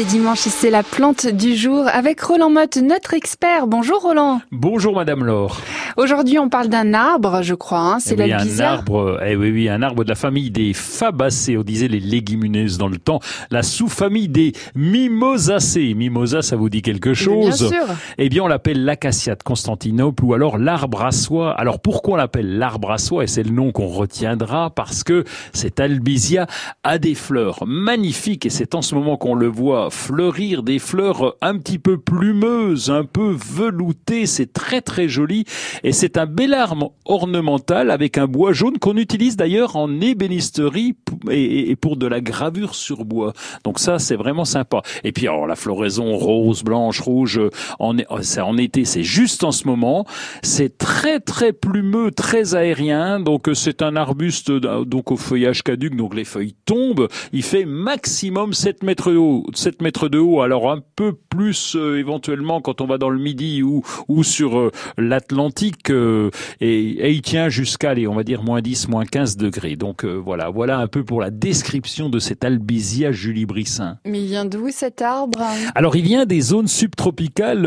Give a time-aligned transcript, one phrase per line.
[0.00, 3.66] c'est dimanche et c'est la plante du jour avec Roland Motte, notre expert.
[3.66, 4.40] Bonjour Roland.
[4.50, 5.60] Bonjour Madame Laure.
[5.98, 7.80] Aujourd'hui, on parle d'un arbre, je crois.
[7.80, 10.72] Hein, c'est eh oui, un arbre, eh oui, oui, un arbre de la famille des
[10.72, 11.58] Fabacées.
[11.58, 13.20] On disait les légumineuses dans le temps.
[13.50, 15.92] La sous-famille des Mimosacées.
[15.92, 17.84] Mimosa, ça vous dit quelque Bien chose sûr.
[18.16, 21.52] Eh bien, on l'appelle l'acacia de Constantinople ou alors l'arbre à soie.
[21.52, 24.70] Alors, pourquoi on l'appelle l'arbre à soie Et c'est le nom qu'on retiendra?
[24.70, 26.46] Parce que cet albizia
[26.84, 31.36] a des fleurs magnifiques et c'est en ce moment qu'on le voit fleurir des fleurs
[31.40, 34.26] un petit peu plumeuses, un peu veloutées.
[34.26, 35.44] C'est très très joli
[35.82, 40.96] et c'est un bel arbre ornemental avec un bois jaune qu'on utilise d'ailleurs en ébénisterie
[41.30, 43.32] et pour de la gravure sur bois.
[43.64, 44.82] Donc ça, c'est vraiment sympa.
[45.04, 49.44] Et puis alors la floraison rose, blanche, rouge, euh, en, c'est en été, c'est juste
[49.44, 50.06] en ce moment.
[50.42, 53.20] C'est très très plumeux, très aérien.
[53.20, 57.08] Donc euh, c'est un arbuste euh, donc au feuillage caduc, donc les feuilles tombent.
[57.32, 59.46] Il fait maximum 7 mètres haut.
[59.54, 63.18] 7 mètres de haut, alors un peu plus euh, éventuellement quand on va dans le
[63.18, 65.90] midi ou, ou sur euh, l'Atlantique.
[65.90, 69.76] euh, et, et il tient jusqu'à, allez, on va dire, moins 10, moins 15 degrés.
[69.76, 73.98] Donc voilà, voilà un peu pour la description de cet albizia julibrissin.
[74.04, 75.40] Mais il vient d'où cet arbre?
[75.74, 77.62] Alors il vient des zones subtropicales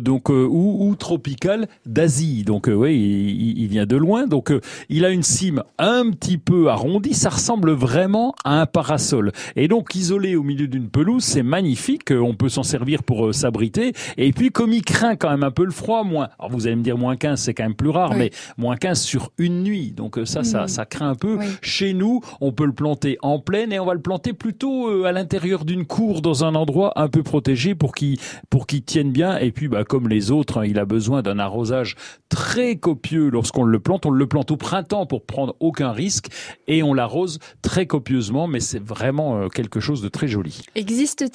[0.00, 2.44] donc ou, ou tropicales d'Asie.
[2.44, 4.26] Donc oui, il, il vient de loin.
[4.26, 4.52] Donc
[4.88, 9.32] il a une cime un petit peu arrondie, ça ressemble vraiment à un parasol.
[9.56, 13.26] Et donc isolé au milieu d'une pelouse, c'est magnifique, euh, on peut s'en servir pour
[13.26, 16.50] euh, s'abriter et puis comme il craint quand même un peu le froid, moins alors
[16.50, 18.16] vous allez me dire moins 15, c'est quand même plus rare Oui.
[18.18, 19.92] mais moins 15 sur une nuit.
[19.92, 20.68] Donc euh, ça ça Mhm.
[20.68, 21.36] ça craint un peu.
[21.38, 21.46] Oui.
[21.62, 25.04] Chez nous, on peut le planter en plaine et on va le planter plutôt euh,
[25.04, 28.18] à l'intérieur d'une cour dans un endroit un peu protégé pour qu'il
[28.50, 29.38] pour qu'il tienne bien.
[29.38, 31.96] Et puis, bah, comme les autres, hein, il a besoin d'un arrosage
[32.28, 34.06] très copieux lorsqu'on le plante.
[34.06, 36.28] On le plante au printemps pour prendre aucun risque
[36.66, 40.62] et on l'arrose très copieusement, mais c'est vraiment euh, quelque chose de très joli.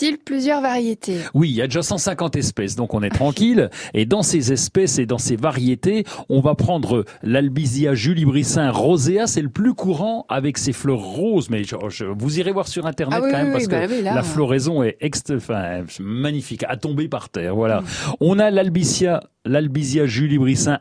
[0.01, 1.17] Existe-t-il plusieurs variétés?
[1.33, 3.69] Oui, il y a déjà 150 espèces, donc on est tranquille.
[3.93, 9.41] Et dans ces espèces et dans ces variétés, on va prendre l'Albizia julibrissin rosea, c'est
[9.41, 11.49] le plus courant avec ses fleurs roses.
[11.49, 13.71] Mais je- je- vous irez voir sur internet Ah oui, quand même oui, parce oui,
[13.97, 14.15] que bah là.
[14.15, 17.55] la floraison est ext- enfin, magnifique, à tomber par terre.
[17.55, 17.83] Voilà.
[18.21, 20.77] On a l'Albizia l'Albizia julibrissin